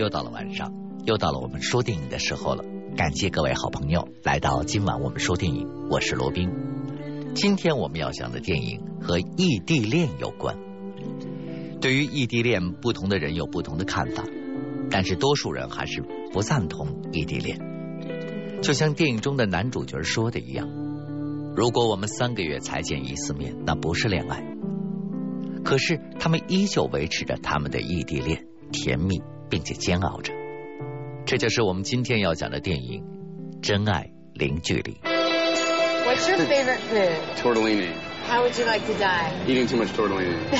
[0.00, 0.72] 又到了晚上，
[1.04, 2.64] 又到了我们说电影的时候了。
[2.96, 6.50] 感谢各位好朋友来到今晚我们说电影，我是罗宾。
[7.34, 10.56] 今天我们要讲的电影和异地恋有关。
[11.82, 14.24] 对于异地恋，不同的人有不同的看法，
[14.90, 17.60] 但是多数人还是不赞同异地恋。
[18.62, 20.66] 就像电影中的男主角说的一样，
[21.54, 24.42] 如果我们三个月才见一次面，那不是恋爱。
[25.62, 30.33] 可是他们依旧维持着他们的异地恋，甜蜜并且煎熬着。
[31.25, 33.03] 这就是我们今天要讲的电影《
[33.61, 34.93] 真爱零距离》。
[36.05, 37.17] What's your favorite food?
[37.41, 37.93] Tortellini.
[38.27, 39.31] How would you like to die?
[39.47, 40.35] Eating too much tortellini.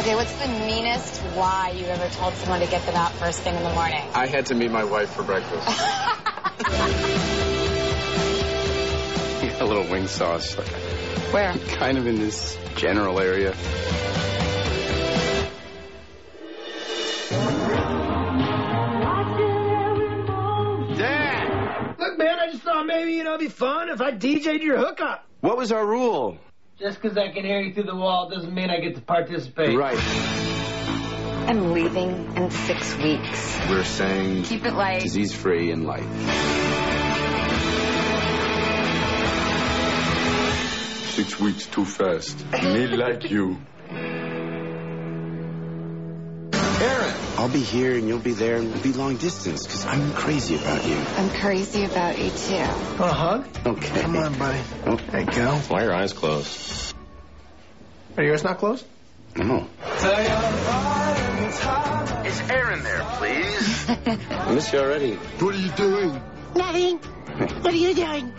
[0.00, 3.54] Okay, what's the meanest lie you ever told someone to get them out first thing
[3.54, 4.02] in the morning?
[4.14, 5.68] I had to meet my wife for breakfast.
[9.60, 10.54] A little wing sauce,
[11.32, 11.52] Where?
[11.76, 13.54] kind of in this general area.
[22.95, 25.25] Maybe, you know, it'd be fun if I DJ'd your hookup.
[25.41, 26.37] What was our rule?
[26.79, 29.77] Just 'cause I can hear you through the wall doesn't mean I get to participate.
[29.77, 29.97] Right.
[31.47, 33.59] I'm leaving in six weeks.
[33.69, 35.01] We're saying Keep it light.
[35.01, 36.03] disease free in life.
[41.15, 42.43] Six weeks too fast.
[42.63, 43.57] Me like you.
[47.45, 50.55] I'll be here and you'll be there and we'll be long distance because I'm crazy
[50.55, 50.95] about you.
[50.95, 52.55] I'm crazy about you too.
[52.55, 53.47] Want a hug?
[53.67, 54.01] Okay.
[54.01, 54.59] Come on, buddy.
[54.87, 54.95] Oh.
[54.95, 55.51] There you go.
[55.67, 56.95] Why are your eyes closed?
[58.17, 58.83] Are yours not closed?
[59.35, 59.67] No.
[62.25, 63.89] Is Aaron there, please?
[63.89, 65.13] I miss you already.
[65.13, 66.19] What are you doing?
[66.55, 66.97] Nothing.
[66.97, 68.33] What are you doing?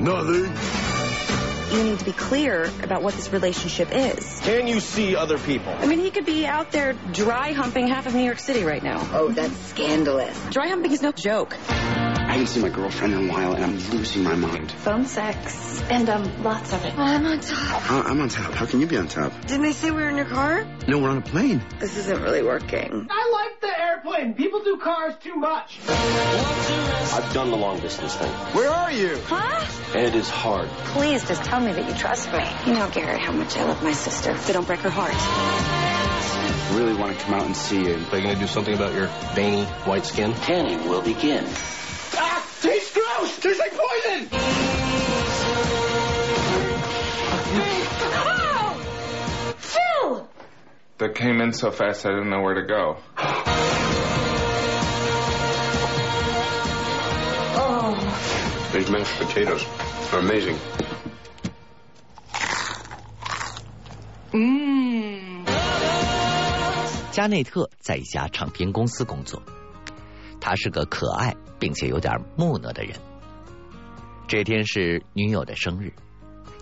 [0.00, 0.89] Nothing.
[1.72, 4.40] You need to be clear about what this relationship is.
[4.40, 5.72] Can you see other people?
[5.72, 8.82] I mean, he could be out there dry humping half of New York City right
[8.82, 9.08] now.
[9.12, 10.38] Oh, that's scandalous.
[10.50, 11.56] Dry humping is no joke.
[12.40, 14.72] I haven't seen my girlfriend in a while and I'm losing my mind.
[14.72, 16.96] Phone sex and um, lots of it.
[16.96, 17.82] I'm on top.
[17.82, 18.54] How, I'm on top.
[18.54, 19.38] How can you be on top?
[19.42, 20.64] Didn't they say we were in your car?
[20.88, 21.60] No, we're on a plane.
[21.80, 23.08] This isn't really working.
[23.10, 24.32] I like the airplane.
[24.32, 25.80] People do cars too much.
[25.86, 28.32] I've done the long distance thing.
[28.54, 29.20] Where are you?
[29.26, 29.66] Huh?
[29.94, 30.70] And it is hard.
[30.96, 32.42] Please just tell me that you trust me.
[32.66, 34.34] You know, Gary, how much I love my sister.
[34.38, 35.12] So don't break her heart.
[35.12, 37.96] I really want to come out and see you.
[37.96, 40.32] Are you going to do something about your veiny white skin?
[40.32, 41.46] Canning will begin.
[42.59, 42.59] Ah!
[42.61, 43.39] Tastes gross!
[43.39, 44.27] Tastes like poison!
[49.57, 50.29] Phil!
[50.97, 52.97] That came in so fast I didn't know where to go.
[58.73, 59.65] These mashed potatoes
[60.11, 60.57] are amazing.
[67.11, 69.41] 加内特在一家唱片公司工作，
[70.40, 72.96] 他是个可爱并且有点木讷的人。
[74.26, 75.92] 这天是女友的生日，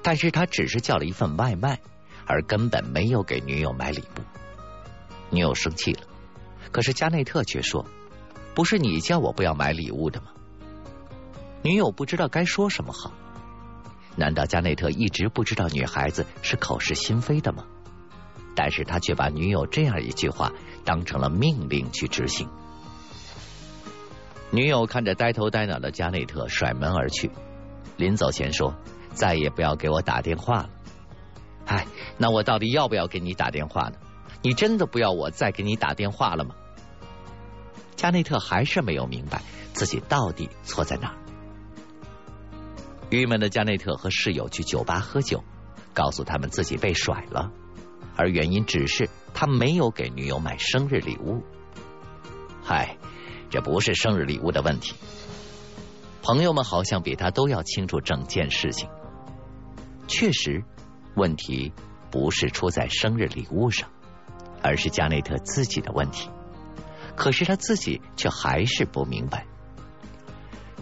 [0.02, 1.80] 但是他只是叫了一份外卖，
[2.26, 4.20] 而根本没有给女友买礼物。
[5.30, 6.02] 女友生气了，
[6.72, 7.86] 可是加内特却说
[8.54, 10.28] ：“不是你叫我不要买礼物的吗？”
[11.62, 13.12] 女友不知道该说什么好。
[14.16, 17.64] 难道加内特一直不知道女孩子是口是心非的吗？
[18.54, 20.52] 但是他却把女友这样一句话
[20.84, 22.48] 当成了命令去执行。
[24.50, 27.30] 女友看着呆头呆脑的加内特甩门而去，
[27.96, 28.74] 临走前说
[29.12, 30.70] ：“再也不要给我打电话了。”
[31.66, 31.86] 哎，
[32.16, 33.98] 那我到底要不要给你打电话呢？
[34.40, 36.54] 你真的不要我再给你打电话了吗？
[37.94, 39.42] 加内特还是没有明白
[39.74, 41.16] 自己到底错在哪儿。
[43.10, 45.44] 郁闷的加内特和室友去酒吧喝酒，
[45.92, 47.50] 告诉他们自己被甩了。
[48.16, 51.42] 而原因只是他没有给女友买生日礼物。
[52.62, 52.96] 嗨，
[53.50, 54.94] 这不是生日礼物的问题。
[56.22, 58.88] 朋友们好像比他都要清楚整件事情。
[60.06, 60.62] 确实，
[61.14, 61.72] 问题
[62.10, 63.88] 不是出在生日礼物上，
[64.62, 66.28] 而是加内特自己的问题。
[67.16, 69.46] 可是他自己却还是不明白。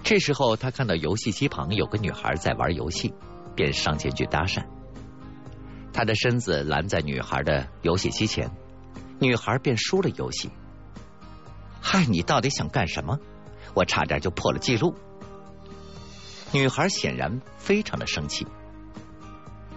[0.03, 3.15] 这时候，他看到游戏机旁有个女孩在玩游戏，
[3.55, 4.65] 便上前去搭讪。
[5.93, 8.51] 他的身子拦在女孩的游戏机前，
[9.19, 10.51] 女孩便输了游戏。
[11.89, 13.21] 嗨，你到底想干什么？
[13.73, 14.97] 我差点就破了记录。
[16.51, 18.45] 女孩显然非常的生气。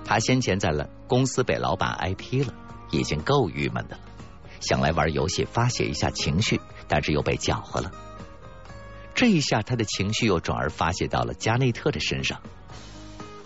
[0.03, 2.51] 她先前在了公司被老板挨批了，
[2.89, 4.01] 已经够郁闷的了，
[4.59, 7.91] 想来玩游戏发泄一下情绪，但是又被搅和了。
[9.13, 12.41] 这一下，她的情绪又转而发泄到了加内特的身上。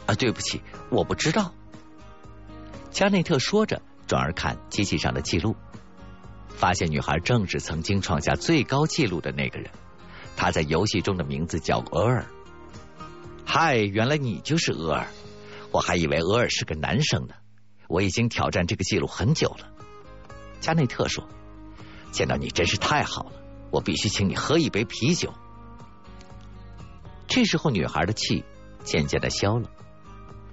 [0.06, 1.54] 啊，对不起，我不知道。
[2.92, 5.54] 加内特说着，转而看机器上的记录。
[6.64, 9.70] 发现女孩正是曾经创下最高纪录的那个人。
[10.38, 12.26] 他在游戏中的名字叫俄尔。
[13.46, 15.06] 嗨，原来你就是俄尔，
[15.72, 17.36] 我还以为俄尔是个男生呢。
[17.90, 19.68] 我已经挑战这个记录很久了。
[20.62, 21.28] 加内特说
[22.14, 23.34] ：“见到你真是太好了，
[23.70, 25.34] 我必须请你喝一杯啤酒。”
[27.28, 28.46] 这时候，女孩的气
[28.86, 29.70] 渐渐的消了，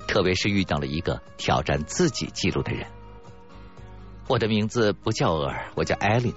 [0.09, 2.89] 特别是遇到了一个挑战自己记录的人。
[4.31, 6.33] 我的名字不叫尔，我叫艾琳。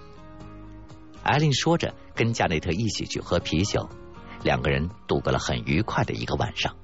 [1.21, 3.87] 艾琳说着，跟加内特一起去喝啤酒，
[4.41, 6.75] 两个人度过了很愉快的一个晚上。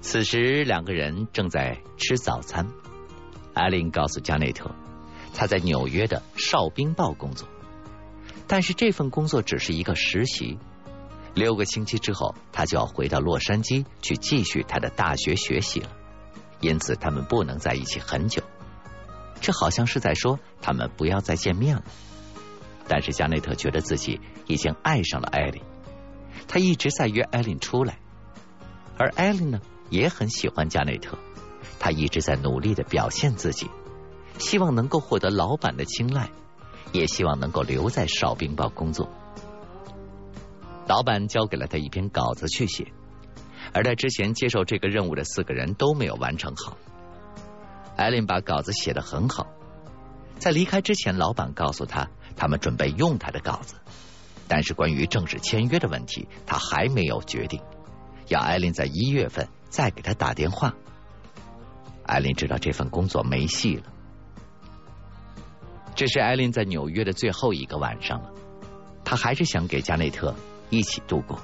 [0.00, 2.66] 此时，两个人正在吃早餐。
[3.54, 4.74] 艾琳告诉加内特，
[5.32, 7.48] 他在纽约的《哨兵报》工作，
[8.48, 10.58] 但是这份工作只是一个实习。
[11.34, 15.90] 六个星期之后，他就要回到洛杉矶去继续他的大学学习了，
[16.58, 18.42] 因此他们不能在一起很久。
[19.48, 21.82] 这好像是在说他们不要再见面了。
[22.86, 25.62] 但是加内特觉得自己已经爱上了艾琳，
[26.46, 27.98] 他一直在约艾琳出来，
[28.98, 29.58] 而艾琳呢
[29.88, 31.16] 也很喜欢加内特，
[31.78, 33.70] 他一直在努力的表现自己，
[34.36, 36.28] 希望能够获得老板的青睐，
[36.92, 39.08] 也希望能够留在哨兵报工作。
[40.86, 42.92] 老板交给了他一篇稿子去写，
[43.72, 46.76] 而他之前接受这个任务的四个人都没有完成好。
[47.98, 49.48] 艾琳把稿子写得很好，
[50.38, 52.08] 在离开之前，老板告诉他。
[52.36, 53.74] 他们准备用他的稿子，
[54.46, 57.60] 但是关于正式签约的问题，他还没有决定。
[58.28, 60.72] 要艾琳在一月份再给他打电话。
[62.04, 63.82] 艾琳知道这份工作没戏了。
[65.96, 68.30] 这是艾琳在纽约的最后一个晚上了，
[69.04, 70.32] 他还是想给加内特
[70.70, 71.40] 一起度过。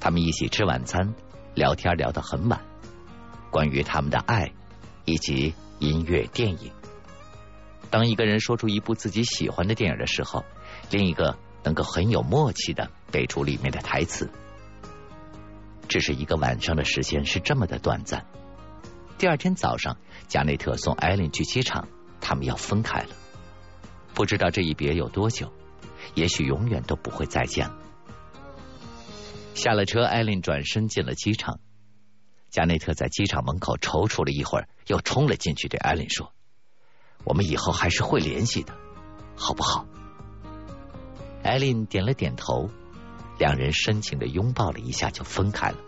[0.00, 1.14] 他们一起吃晚餐，
[1.54, 2.58] 聊天聊得很晚，
[3.50, 4.50] 关于他们的爱
[5.04, 6.70] 以及音乐、电影。
[7.90, 10.44] 当一个人说出一部自己喜欢的电影的时候，
[10.90, 14.28] 另一个能够很有默契的背出里面的台词。
[15.86, 18.26] 只是一个晚上的时间是这么的短暂。
[19.16, 19.96] 第二天早上，
[20.26, 21.86] 加内特送艾琳去机场，
[22.20, 23.10] 他们要分开了。
[24.12, 25.52] 不知道这一别有多久，
[26.14, 27.76] 也许永远都不会再见了。
[29.54, 31.60] 下了车，艾琳转身进了机场。
[32.54, 36.32] 加内特在机场门口踌躇了一会儿，又冲了进去，对艾琳说。
[37.24, 38.72] 我们以后还是会联系的，
[39.34, 39.84] 好不好？
[41.42, 42.70] 艾琳点了点头，
[43.40, 45.78] 两人深情的拥抱了一下，就分开了。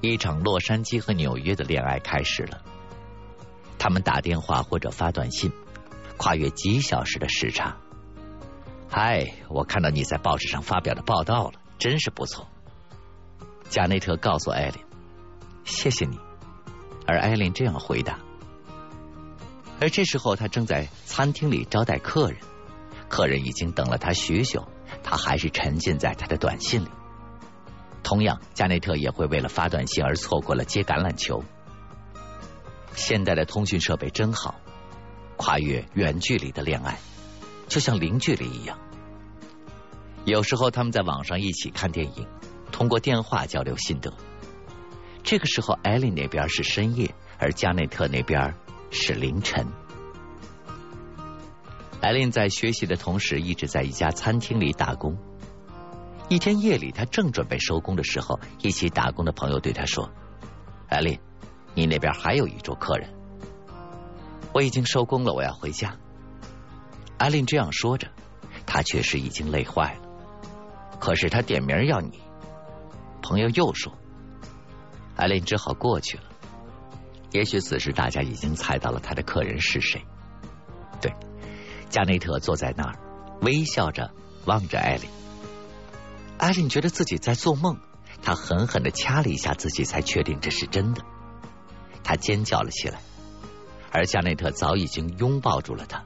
[0.00, 2.60] 一场洛杉矶和纽约的恋爱开始了。
[3.78, 5.52] 他们打电话或者发短信，
[6.16, 7.76] 跨越几小时的时差。
[8.90, 12.48] 嗨，我看到你在报纸上发表的报道了，真是不错。
[13.68, 14.82] 加内特告诉艾琳
[15.64, 16.18] ：“谢谢你。”
[17.06, 18.18] 而艾琳这样回答。
[19.80, 22.40] 而这时候，他正在餐厅里招待客人，
[23.08, 24.66] 客人已经等了他许久，
[25.02, 26.88] 他还是沉浸在他的短信里。
[28.02, 31.44] 同样，加内特也会为了发短信而错过了接橄榄球。
[32.94, 34.54] 现代的通讯设备真好，
[35.36, 36.98] 跨越远距离的恋爱，
[37.68, 38.78] 就像零距离一样。
[40.24, 42.26] 有时候，他们在网上一起看电影，
[42.70, 44.12] 通过电话交流心得。
[45.22, 48.54] 这个时候，艾莉那边是深夜，而加内特那边。
[48.88, 49.66] 是凌晨，
[52.00, 55.18] 艾琳在学习的同时，一直在一家餐厅里打工。
[56.28, 60.08] 一天夜里，他正准备收工的时候，一起打工的朋友对他说
[60.88, 61.18] ：“艾琳，
[61.74, 63.12] 你那边还有一桌客人。”
[64.54, 65.96] 我已经收工了，我要回家。
[67.18, 68.08] 艾琳这样说着，
[68.66, 70.98] 他确实已经累坏了。
[71.00, 72.20] 可是他点名要你，
[73.28, 73.92] 朋友又说，
[75.16, 76.22] 艾琳只好过去了。
[77.32, 80.00] 也许此时大家已经猜到了他的客人是谁。
[81.00, 81.12] 对，
[81.90, 82.96] 加内特坐在那儿，
[83.40, 84.12] 微笑着
[84.44, 85.10] 望着艾琳。
[86.38, 87.76] 艾琳觉得自己在做梦，
[88.22, 91.02] 她狠狠的掐了一下自己，才确定这是真的。
[92.04, 93.00] 她尖叫了起来，
[93.90, 96.04] 而加内特早已经拥抱住了她。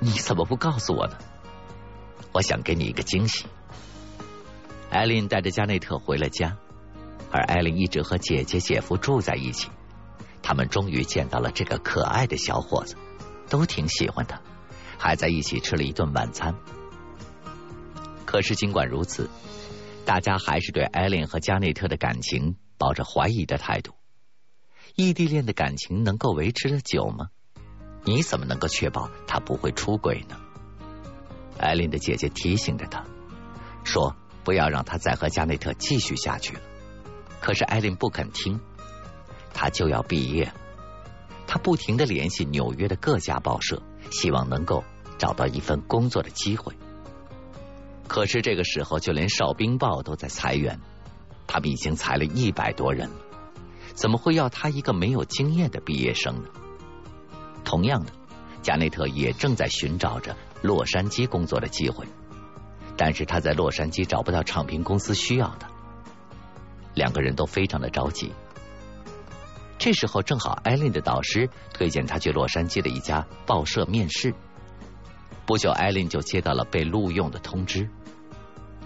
[0.00, 1.16] 你怎么不告诉我呢？
[2.32, 3.46] 我想给你一个惊喜。
[4.92, 6.54] 艾琳带着加内特回了家，
[7.30, 9.70] 而艾琳一直和姐姐、姐夫住在一起。
[10.42, 12.94] 他们终于见到了这个可爱的小伙子，
[13.48, 14.38] 都挺喜欢他，
[14.98, 16.54] 还在一起吃了一顿晚餐。
[18.26, 19.30] 可是尽管如此，
[20.04, 23.94] 大家还是对艾琳和加内特的感情抱着怀疑的态度。
[24.94, 27.30] 异地恋的感情能够维持的久吗？
[28.04, 30.36] 你怎么能够确保他不会出轨呢？
[31.58, 33.06] 艾琳的姐姐提醒着他，
[33.84, 36.60] 说不要让他再和加内特继续下去了。
[37.40, 38.60] 可是艾琳不肯听。
[39.54, 40.54] 他就要毕业了，
[41.46, 44.82] 他不停的联系纽约的各家报社，希望能够
[45.18, 46.72] 找到一份工作的机会。
[48.08, 50.80] 可是这个时候，就连《哨兵报》都在裁员，
[51.46, 53.16] 他们已经裁了一百多人了，
[53.92, 56.48] 怎么会要他一个没有经验的毕业生呢？
[57.62, 58.12] 同样的，
[58.62, 62.06] 加内特也正在寻找着洛杉矶工作的机会，
[62.96, 65.66] 但是他在洛杉矶找不到唱片公司需要的，
[66.94, 68.32] 两个人都非常的着急。
[69.78, 74.32] 这时候正好艾琳的导师推荐他去洛杉矶的一家报社面试，
[75.44, 77.88] 不久艾琳就接到了被录用的通知。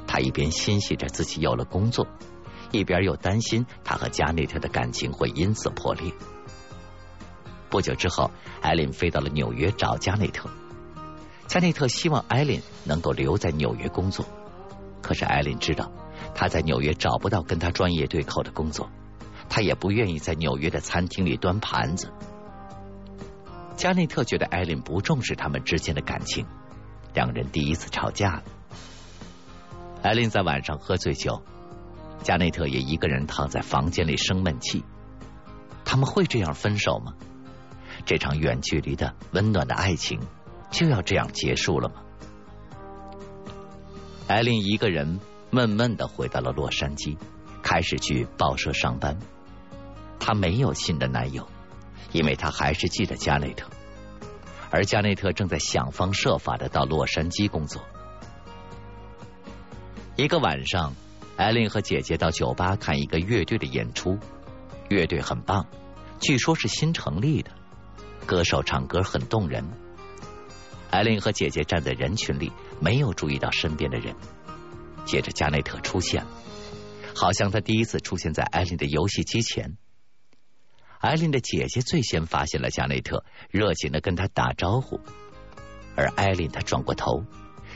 [0.06, 2.06] 他一边欣喜着自己有了工作，
[2.70, 6.10] 一边又担心他和加内特的感情会因此破裂。
[7.68, 8.30] 不久之后，
[8.62, 10.48] 艾琳飞到了纽约找加内特。
[11.46, 14.26] 加内特希望艾琳能够留在纽约工作，
[15.00, 15.90] 可是艾琳知道
[16.34, 18.90] 他在纽约找不到跟他专业对口的工作，
[19.48, 22.12] 他也不愿意在纽约的餐厅里端盘子。
[23.76, 26.46] 加内特觉得艾琳不重视他们之间的感情，
[27.14, 28.42] 两人第一次吵架了。
[30.02, 31.42] 艾琳在晚上喝醉酒，
[32.22, 34.84] 加内特也一个人躺在房间里生闷气。
[35.84, 37.14] 他们会这样分手吗？
[38.04, 40.20] 这场远距离的温暖的爱情
[40.70, 41.94] 就要这样结束了吗？
[44.28, 45.20] 艾琳一个人
[45.50, 47.16] 闷闷的回到了洛杉矶，
[47.62, 49.16] 开始去报社上班。
[50.18, 51.48] 她没有新的男友，
[52.12, 53.68] 因为她还是记得加内特，
[54.70, 57.80] 而加内特正在想方设法的到洛杉矶工作。
[60.16, 60.92] 一个晚上，
[61.36, 64.18] 艾琳和姐姐到酒吧看一个乐队的演出，
[64.88, 65.64] 乐队很棒，
[66.18, 67.52] 据说是新成立的，
[68.26, 69.64] 歌手唱歌很动人。
[70.96, 72.50] 艾琳和姐姐站在人群里，
[72.80, 74.16] 没有注意到身边的人。
[75.04, 76.30] 接着加内特出现了，
[77.14, 79.76] 好像他第一次出现在艾琳的游戏机前。
[80.98, 84.98] 艾琳的姐姐最先发现了加内特，热情的跟他打招呼，
[85.96, 87.24] 而艾琳她转过头，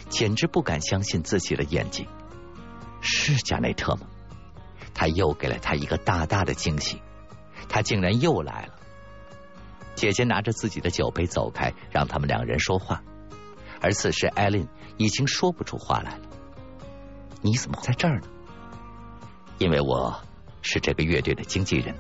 [0.08, 2.06] 简直不敢相信自己的眼睛。
[3.02, 4.06] 是加内特吗？
[4.94, 7.02] 他又给了他一个大大的惊喜，
[7.68, 8.76] 他竟然又来了。
[9.94, 13.02] 姐姐拿着自己的酒杯走开，让他们两人说话。
[13.80, 16.22] 而此时艾琳已经说不出话来了。
[17.42, 18.26] 你怎么在这儿呢？
[19.58, 20.20] 因为我
[20.62, 21.94] 是这个乐队的经纪人。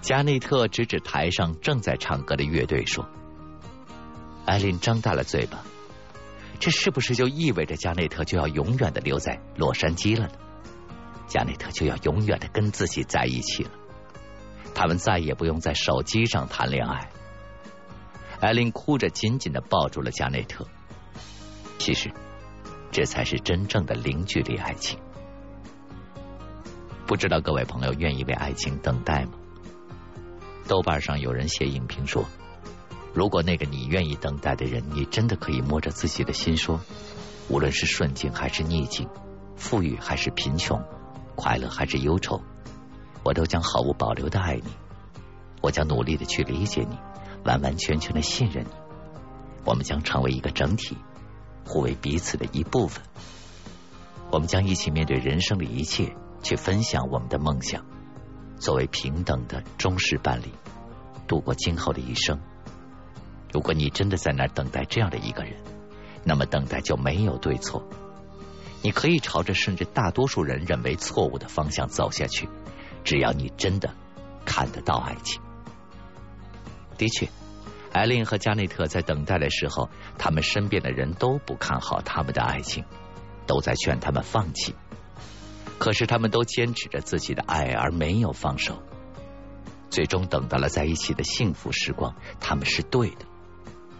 [0.00, 3.08] 加内特指指台上正在唱歌的乐队说。
[4.46, 5.62] 艾琳张大了嘴巴。
[6.58, 10.32] 这是不是就意味着加内特就要永远的留在洛杉矶了呢？
[11.26, 13.70] 加内特就要永远的跟自己在一起了，
[14.72, 17.10] 他们再也不用在手机上谈恋爱。
[18.42, 20.66] 艾琳哭着紧紧的抱住了加内特。
[21.78, 22.10] 其实，
[22.90, 24.98] 这才是真正的零距离爱情。
[27.06, 29.34] 不知道各位朋友愿意为爱情等待吗？
[30.66, 32.24] 豆瓣上有人写影评说。
[33.14, 36.80] 如果那个你愿意等待的人，你真的可以摸着自己的心说，
[37.48, 39.08] 无论是顺境还是逆境，
[39.54, 40.82] 富裕还是贫穷，
[41.36, 42.42] 快乐还是忧愁，
[43.22, 44.72] 我都将毫无保留的爱你，
[45.60, 46.98] 我将努力的去理解你，
[47.44, 48.70] 完完全全的信任你，
[49.64, 50.96] 我们将成为一个整体，
[51.66, 53.02] 互为彼此的一部分，
[54.30, 57.84] 我们将一起面对人生的一切，去分享我们的梦想，
[58.58, 60.46] 作为平等的忠实伴侣，
[61.26, 62.40] 度过今后的一生。
[63.52, 65.54] 如果你真的在那儿等待这样的一个人，
[66.24, 67.86] 那么等待就没有对错。
[68.82, 72.48] 你可以朝着甚至大多数人认为错误的方向走下去，
[73.04, 73.94] 只要你真的
[74.44, 75.40] 看得到爱情。
[77.02, 77.28] 的确，
[77.92, 82.84] 艾琳和加内特在等待的时候，他们身边的人都不看好他们的爱情，
[83.44, 84.72] 都在劝他们放弃。
[85.80, 88.80] 可是他们都坚持着自己的爱，而没有放手。
[89.90, 93.26] 最终等到了在一起的幸福时光，他们是对的。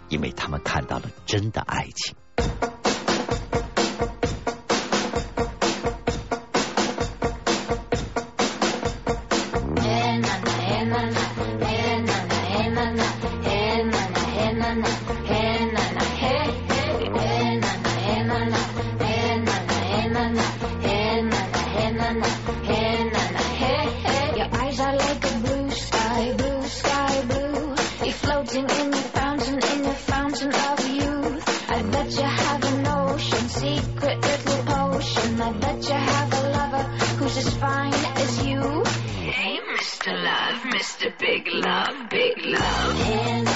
[0.08, 2.14] 因为他们看到了真的爱情。
[12.82, 13.06] na na,
[13.46, 15.21] eh na na, eh na na.
[43.02, 43.51] hands.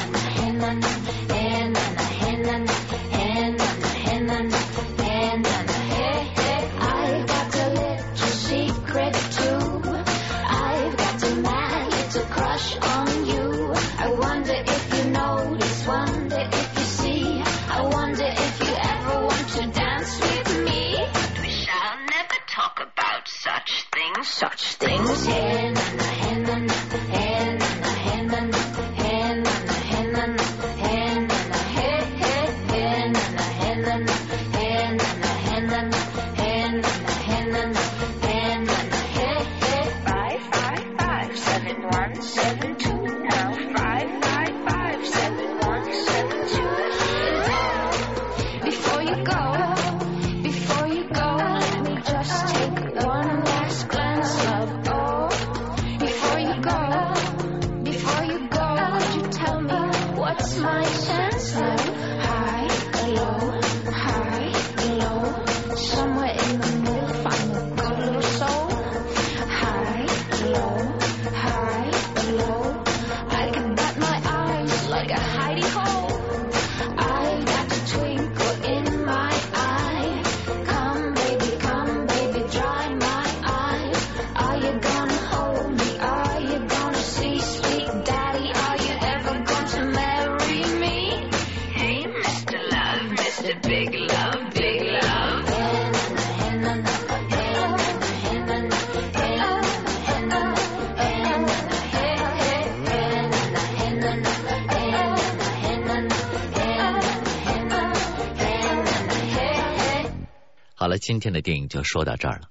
[110.78, 112.48] 好了，今天的电影就说到这儿了。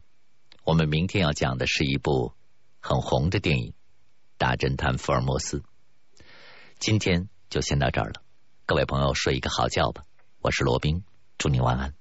[0.66, 2.34] 我们明天要讲的是一部
[2.82, 3.70] 很红的电影
[4.38, 5.60] 《大侦探福尔摩斯》。
[6.78, 8.22] 今天就先到这儿了，
[8.66, 10.04] 各位朋友睡一个好觉吧。
[10.42, 11.06] 我是罗宾，
[11.38, 11.94] 祝你晚安。